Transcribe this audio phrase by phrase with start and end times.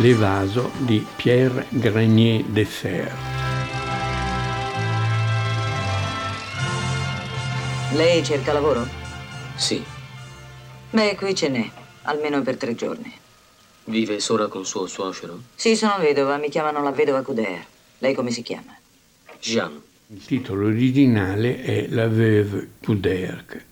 [0.00, 3.12] L'evaso di Pierre Granier de Fer.
[7.92, 8.88] Lei cerca lavoro?
[9.54, 9.84] Sì.
[10.90, 11.70] Beh, qui ce n'è,
[12.04, 13.12] almeno per tre giorni.
[13.84, 15.42] Vive sola con suo suocero?
[15.54, 17.62] Sì, sono vedova, mi chiamano la vedova Couder.
[17.98, 18.74] Lei come si chiama?
[19.40, 19.78] Jean.
[20.06, 23.64] Il titolo originale è La Veuve Couderc,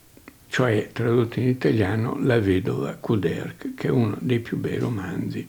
[0.48, 5.48] cioè tradotto in italiano La vedova Couderc, che è uno dei più bei romanzi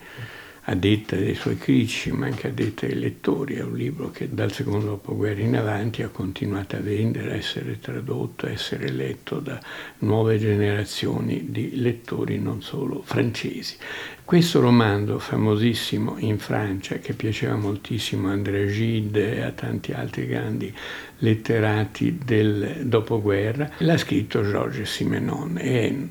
[0.65, 3.55] a detta dei suoi critici, ma anche a detta dei lettori.
[3.55, 7.79] È un libro che dal secondo dopoguerra in avanti ha continuato a vendere, a essere
[7.79, 9.59] tradotto, a essere letto da
[9.99, 13.77] nuove generazioni di lettori non solo francesi.
[14.23, 20.27] Questo romanzo famosissimo in Francia, che piaceva moltissimo a André Gide e a tanti altri
[20.27, 20.73] grandi
[21.17, 26.07] letterati del dopoguerra, l'ha scritto Georges Simenon e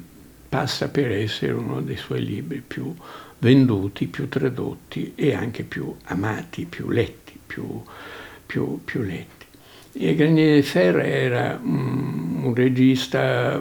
[0.51, 2.92] passa per essere uno dei suoi libri più
[3.41, 7.83] venduti, più tradotti e anche più amati, più letti, più,
[8.46, 9.46] più, più letti.
[9.92, 13.61] E Granier de Fer era un, un regista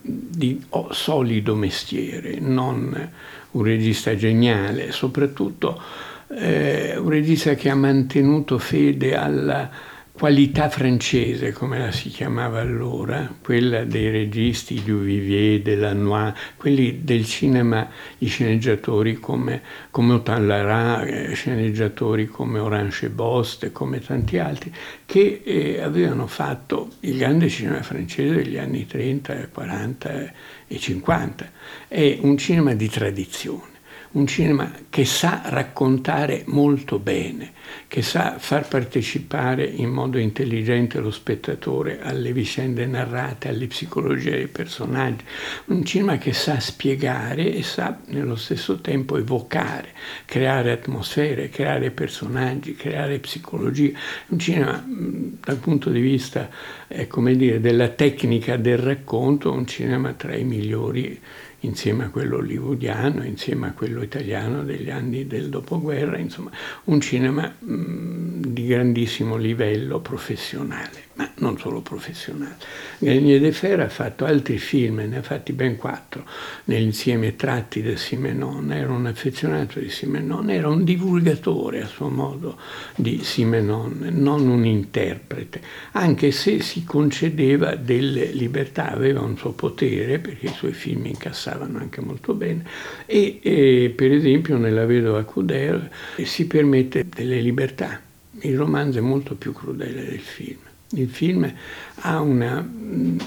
[0.00, 3.10] di solido mestiere, non
[3.50, 5.80] un regista geniale, soprattutto
[6.28, 9.70] eh, un regista che ha mantenuto fede alla
[10.16, 17.26] qualità francese, come la si chiamava allora, quella dei registi di Vivier, Delannoy, quelli del
[17.26, 24.72] cinema, i sceneggiatori come, come Autant Lara, eh, sceneggiatori come Orange Bost, come tanti altri,
[25.04, 30.32] che eh, avevano fatto il grande cinema francese degli anni 30, 40
[30.68, 31.50] e 50.
[31.88, 33.73] È un cinema di tradizione
[34.14, 37.52] un cinema che sa raccontare molto bene,
[37.88, 44.46] che sa far partecipare in modo intelligente lo spettatore alle vicende narrate, alle psicologie dei
[44.46, 45.24] personaggi,
[45.66, 49.88] un cinema che sa spiegare e sa nello stesso tempo evocare,
[50.24, 56.48] creare atmosfere, creare personaggi, creare psicologia, un cinema dal punto di vista
[56.86, 61.20] eh, come dire, della tecnica del racconto, un cinema tra i migliori
[61.64, 66.50] insieme a quello hollywoodiano, insieme a quello italiano degli anni del dopoguerra, insomma
[66.84, 72.56] un cinema mh, di grandissimo livello professionale ma non solo professionale.
[72.98, 76.24] Granier de Fer ha fatto altri film, ne ha fatti ben quattro,
[76.64, 82.58] nell'insieme tratti da Simenon, era un affezionato di Simenon, era un divulgatore a suo modo
[82.96, 85.60] di Simenon, non un interprete,
[85.92, 91.78] anche se si concedeva delle libertà, aveva un suo potere, perché i suoi film incassavano
[91.78, 92.64] anche molto bene,
[93.06, 95.90] e, e per esempio nella Vedova Couder
[96.22, 98.00] si permette delle libertà.
[98.40, 100.58] Il romanzo è molto più crudele del film.
[100.94, 101.52] Il film
[102.00, 103.18] ha una mm,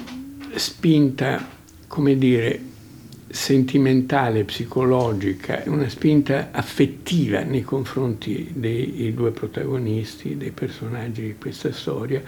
[0.56, 1.46] spinta,
[1.88, 2.62] come dire,
[3.30, 12.22] sentimentale, psicologica, una spinta affettiva nei confronti dei due protagonisti, dei personaggi di questa storia,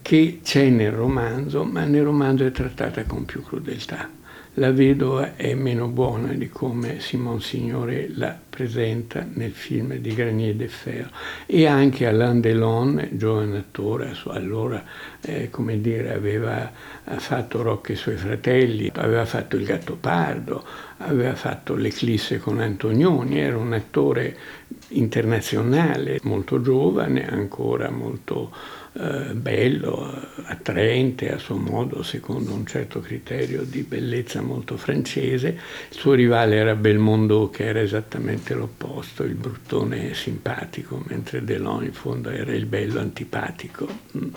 [0.00, 4.22] che c'è nel romanzo, ma nel romanzo è trattata con più crudeltà
[4.54, 10.54] la vedova è meno buona di come Simon Signore la presenta nel film di Granier
[10.54, 11.10] de Fer.
[11.44, 14.84] E anche Alain Delon, giovane attore, allora
[15.22, 16.70] eh, come dire, aveva
[17.16, 20.64] fatto Rocco e suoi fratelli, aveva fatto Il Gattopardo,
[20.98, 24.36] aveva fatto L'Eclisse con Antonioni, era un attore
[24.88, 28.52] internazionale, molto giovane, ancora molto
[28.96, 30.08] eh, bello,
[30.44, 35.58] attraente a suo modo, secondo un certo criterio di bellezza molto francese.
[35.90, 41.92] Il suo rivale era Belmondo, che era esattamente l'opposto, il bruttone simpatico, mentre Delon in
[41.92, 44.28] fondo era il bello antipatico, mm,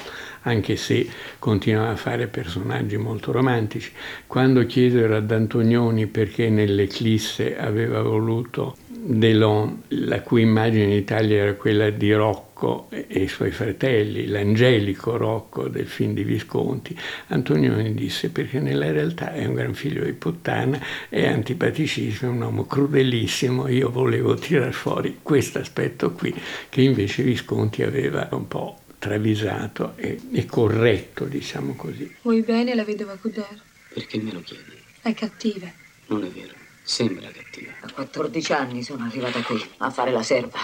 [0.41, 1.07] anche se
[1.37, 3.91] continuava a fare personaggi molto romantici.
[4.25, 11.53] Quando chiesero ad Antonioni perché nell'Eclisse aveva voluto Delon, la cui immagine in Italia era
[11.55, 18.29] quella di Rocco e i suoi fratelli, l'angelico Rocco del film di Visconti, Antonioni disse
[18.29, 20.79] perché nella realtà è un gran figlio di puttana,
[21.09, 26.33] è antipaticissimo, è un uomo crudelissimo, io volevo tirar fuori questo aspetto qui
[26.69, 32.15] che invece Visconti aveva un po' travisato e, e corretto, diciamo così.
[32.21, 33.61] Vuoi bene la vedova Couder?
[33.93, 34.71] Perché me lo chiedi?
[35.01, 35.69] È cattiva.
[36.07, 36.66] Non è vero.
[36.87, 37.73] Sembra cattiva.
[37.81, 40.59] A 14 anni sono arrivata qui a fare la serva.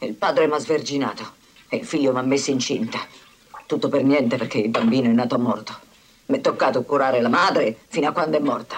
[0.00, 1.34] Il padre mi ha sverginato
[1.68, 2.98] e il figlio mi ha messo incinta.
[3.64, 5.78] Tutto per niente perché il bambino è nato morto.
[6.26, 8.74] Mi è toccato curare la madre fino a quando è morta.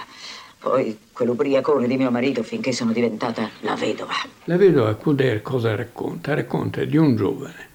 [0.58, 4.12] Poi quell'ubriacone di mio marito finché sono diventata la vedova.
[4.44, 6.34] La vedova Couder cosa racconta?
[6.34, 7.69] Racconta di un giovane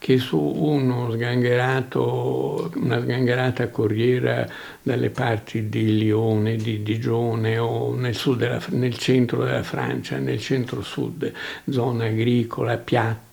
[0.00, 4.48] che su uno sgangherato, una sgangherata corriera
[4.82, 11.30] dalle parti di Lione, di Digione o nel, della, nel centro della Francia, nel centro-sud,
[11.68, 13.29] zona agricola, piatta,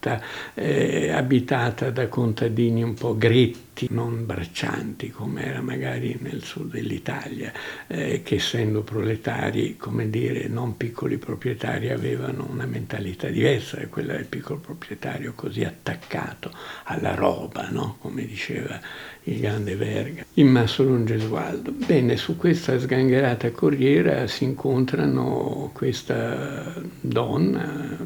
[0.54, 7.52] eh, abitata da contadini un po' gretti, non braccianti come era magari nel sud dell'Italia,
[7.88, 14.14] eh, che essendo proletari, come dire, non piccoli proprietari, avevano una mentalità diversa da quella
[14.14, 16.52] del piccolo proprietario così attaccato
[16.86, 17.98] alla roba, no?
[18.00, 18.80] come diceva
[19.24, 21.72] il grande Verga, il Masso Longesualdo.
[21.72, 27.98] Bene, su questa sgangherata corriera si incontrano questa donna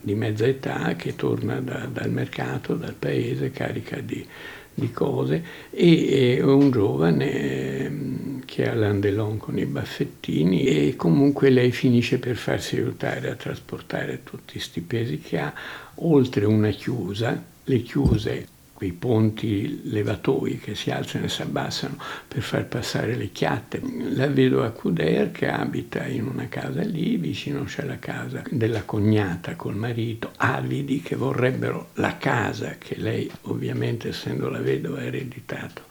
[0.00, 4.26] di mezza età che torna da, dal mercato, dal paese, carica di,
[4.72, 11.50] di cose, e, e, un giovane ehm, che ha l'andelon con i baffettini e comunque
[11.50, 15.52] lei finisce per farsi aiutare a trasportare tutti questi pesi che ha,
[15.96, 18.46] oltre una chiusa, le chiuse
[18.80, 23.78] quei ponti levatoi che si alzano e si abbassano per far passare le chiatte.
[24.14, 29.54] La vedova Cuder che abita in una casa lì, vicino c'è la casa della cognata
[29.54, 35.82] col marito, avidi che vorrebbero la casa che lei ovviamente essendo la vedova ha ereditato,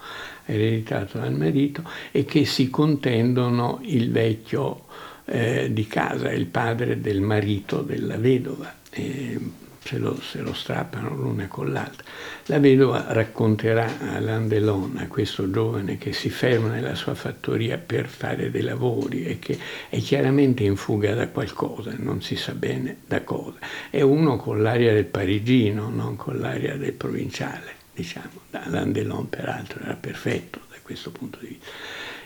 [0.46, 4.86] ereditato dal marito e che si contendono il vecchio
[5.26, 8.74] eh, di casa, il padre del marito della vedova.
[8.90, 12.04] E, lo, se lo strappano l'una con l'altra.
[12.46, 18.08] La vedova racconterà a Landelon, a questo giovane che si ferma nella sua fattoria per
[18.08, 19.58] fare dei lavori e che
[19.90, 23.58] è chiaramente in fuga da qualcosa, non si sa bene da cosa.
[23.90, 28.48] È uno con l'aria del parigino, non con l'aria del provinciale, diciamo.
[28.50, 31.66] Landelon peraltro era perfetto da questo punto di vista.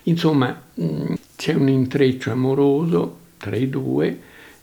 [0.04, 0.62] Insomma,
[1.36, 4.19] c'è un intreccio amoroso tra i due,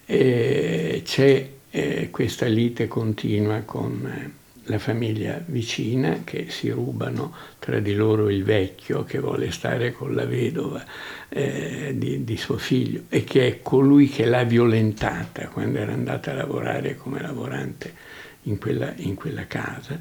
[0.06, 7.94] c'è eh, questa lite continua con eh, la famiglia vicina che si rubano tra di
[7.94, 10.84] loro il vecchio che vuole stare con la vedova
[11.28, 16.30] eh, di, di, suo figlio e che è colui che l'ha violentata quando era andata
[16.30, 17.94] a lavorare come lavorante
[18.42, 20.00] in quella, in quella casa.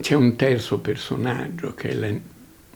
[0.00, 2.08] C'è un terzo personaggio che è la,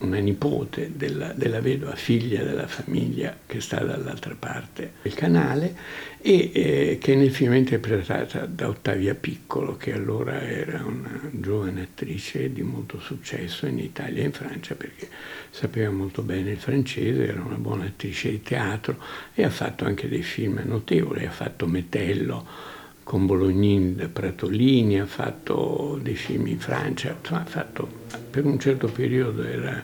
[0.03, 5.75] una nipote della, della, vedova figlia della famiglia che sta dall'altra parte del canale
[6.21, 11.83] e eh, che nel film è interpretata da Ottavia Piccolo che allora era una giovane
[11.83, 15.07] attrice di molto successo in Italia e in Francia perché
[15.49, 18.97] sapeva molto bene il francese, era una buona attrice di teatro
[19.33, 25.99] e ha fatto anche dei film notevoli, ha fatto Metello con Bolognin Pratolini, ha fatto
[26.01, 27.87] dei film in Francia, ha fatto,
[28.29, 29.83] per un certo periodo era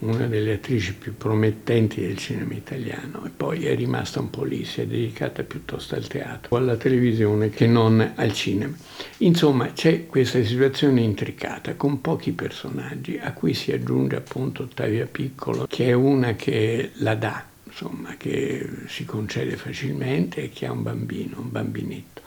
[0.00, 4.64] una delle attrici più promettenti del cinema italiano e poi è rimasta un po' lì,
[4.64, 8.74] si è dedicata piuttosto al teatro, alla televisione che non al cinema.
[9.18, 15.66] Insomma c'è questa situazione intricata con pochi personaggi a cui si aggiunge appunto Ottavia Piccolo
[15.68, 20.82] che è una che la dà, insomma, che si concede facilmente e che ha un
[20.82, 22.22] bambino, un bambinetto.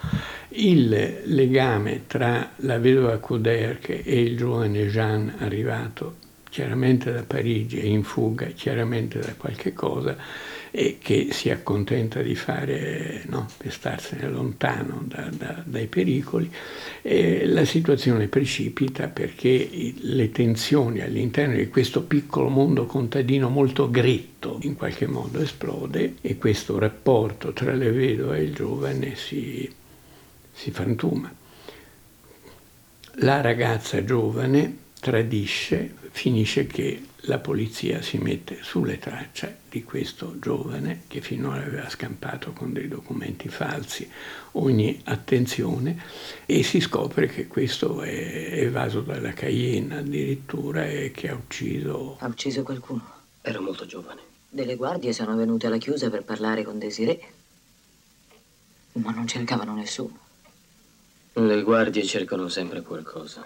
[0.50, 7.88] Il legame tra la vedova Couderc e il giovane Jean arrivato chiaramente da Parigi e
[7.88, 10.16] in fuga chiaramente da qualche cosa
[10.75, 16.52] e che si accontenta di fare no, per starsene lontano da, da, dai pericoli,
[17.04, 24.58] e la situazione precipita perché le tensioni all'interno di questo piccolo mondo contadino molto gretto
[24.64, 29.72] in qualche modo esplode e questo rapporto tra le vedove e il giovane si,
[30.51, 31.32] si frantuma.
[33.18, 41.03] La ragazza giovane tradisce, finisce che la polizia si mette sulle tracce di questo giovane
[41.08, 44.10] che finora aveva scampato con dei documenti falsi
[44.53, 46.01] ogni attenzione
[46.46, 52.18] e si scopre che questo è evaso dalla Cayenne addirittura e che ha ucciso...
[52.20, 53.22] Ha ucciso qualcuno?
[53.42, 54.22] Era molto giovane.
[54.50, 57.20] Delle guardie sono venute alla chiusa per parlare con Desiree,
[58.94, 60.20] ma non cercavano nessuno.
[61.34, 63.44] Le guardie cercano sempre qualcosa.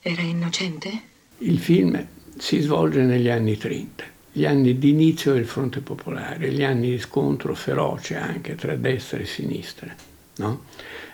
[0.00, 1.16] Era innocente?
[1.38, 6.64] Il film si svolge negli anni 30, gli anni di inizio del fronte popolare, gli
[6.64, 9.94] anni di scontro feroce anche tra destra e sinistra,
[10.36, 10.64] no?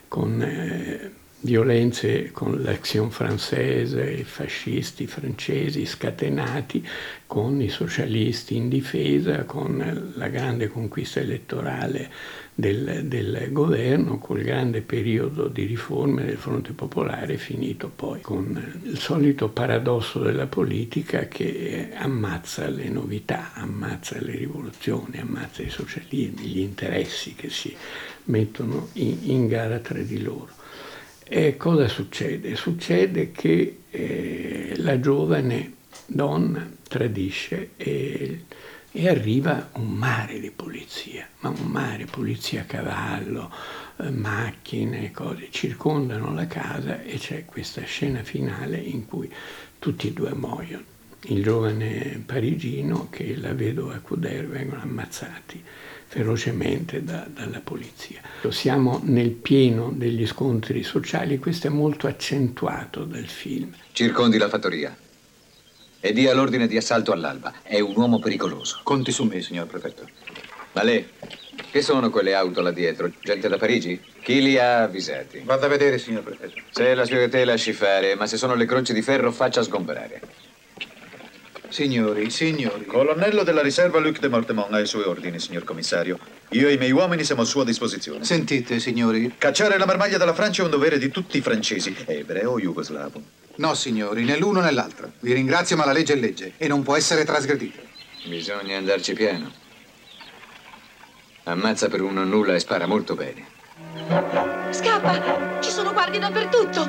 [0.09, 1.11] con eh,
[1.45, 6.87] violenze con l'Action Française, i fascisti francesi scatenati
[7.27, 12.11] con i socialisti in difesa, con la grande conquista elettorale
[12.55, 18.99] del, del governo, col grande periodo di riforme del Fronte Popolare finito poi con il
[18.99, 26.61] solito paradosso della politica che ammazza le novità, ammazza le rivoluzioni, ammazza i socialismi, gli
[26.61, 27.77] interessi che si
[28.25, 30.63] mettono in, in gara tra di loro.
[31.27, 32.55] E cosa succede?
[32.55, 35.73] Succede che eh, la giovane
[36.05, 38.45] donna tradisce e,
[38.93, 43.51] e, arriva un mare di polizia, ma un mare, polizia a cavallo,
[43.97, 49.33] eh, macchine, cose, circondano la casa e c'è questa scena finale in cui
[49.79, 50.93] tutti e due muoiono.
[51.29, 55.65] Il giovane parigino che la vedova Couder vengono ammazzati
[56.07, 58.21] ferocemente da, dalla polizia.
[58.49, 63.75] Siamo nel pieno degli scontri sociali, questo è molto accentuato dal film.
[63.93, 64.97] Circondi la fattoria
[66.01, 67.53] e dia l'ordine di assalto all'alba.
[67.63, 68.81] È un uomo pericoloso.
[68.83, 70.07] Conti su me, signor prefetto.
[70.73, 71.09] Ma lei,
[71.71, 73.11] che sono quelle auto là dietro?
[73.23, 73.99] Gente da Parigi?
[74.21, 75.41] Chi li ha avvisati?
[75.45, 76.61] Vado a vedere, signor prefetto.
[76.69, 80.21] Se è la te lasci fare, ma se sono le croci di ferro faccia sgomberare.
[81.75, 82.87] Signori, signori.
[82.87, 86.21] Colonnello della riserva Luc de Mortemont ha i suoi ordini, signor commissario.
[86.51, 88.23] Io e i miei uomini siamo a sua disposizione.
[88.23, 89.35] Sentite, signori.
[89.37, 93.21] Cacciare la marmaglia dalla Francia è un dovere di tutti i francesi, ebreo o jugoslavo.
[93.57, 95.15] No, signori, né l'uno né l'altro.
[95.19, 97.83] Vi ringrazio, ma la legge è legge e non può essere trasgredita.
[98.27, 99.51] Bisogna andarci piano.
[101.43, 103.47] Ammazza per uno nulla e spara molto bene.
[104.71, 105.59] Scappa!
[105.61, 106.89] Ci sono guardie dappertutto!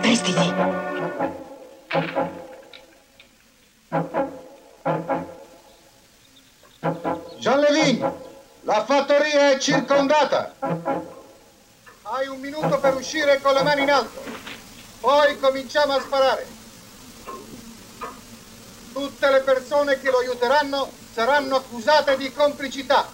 [0.00, 0.54] Vestiti!
[7.86, 8.12] Levin,
[8.62, 10.54] la fattoria è circondata.
[12.02, 14.22] Hai un minuto per uscire con le mani in alto.
[15.00, 16.46] Poi cominciamo a sparare.
[18.92, 23.08] Tutte le persone che lo aiuteranno saranno accusate di complicità.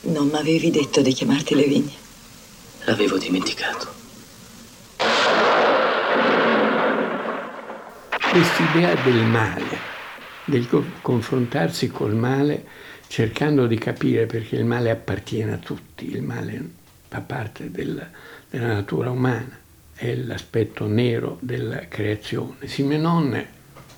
[0.00, 1.92] Non mi avevi detto di chiamarti Levin.
[2.84, 3.98] L'avevo dimenticato.
[8.30, 9.77] quest'idea del male,
[10.48, 10.66] del
[11.02, 12.64] confrontarsi col male
[13.06, 16.70] cercando di capire perché il male appartiene a tutti, il male
[17.08, 18.06] fa parte del,
[18.48, 19.58] della natura umana,
[19.94, 22.66] è l'aspetto nero della creazione.
[22.66, 23.46] Simenon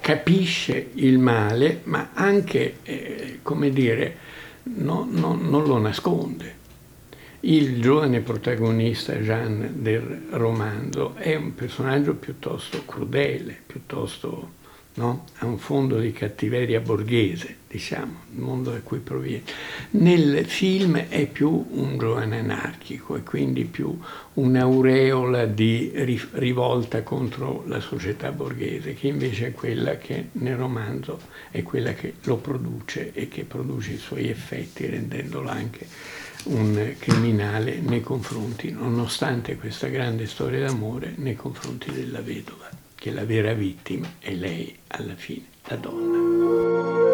[0.01, 4.17] capisce il male, ma anche, eh, come dire,
[4.63, 6.59] no, no, non lo nasconde.
[7.41, 14.59] Il giovane protagonista Jean del romanzo è un personaggio piuttosto crudele, piuttosto
[14.95, 15.25] no?
[15.39, 19.45] ha un fondo di cattiveria borghese, diciamo, il mondo da cui proviene.
[19.91, 23.99] Nel film è più un giovane anarchico e quindi più
[24.35, 31.21] un'aureola di rivolta contro la società borghese, che invece è quella che nel romanzo
[31.51, 35.87] è quella che lo produce e che produce i suoi effetti rendendolo anche
[36.45, 42.69] un criminale nei confronti, nonostante questa grande storia d'amore, nei confronti della vedova,
[43.01, 47.10] che la vera vittima è lei alla fine, la donna.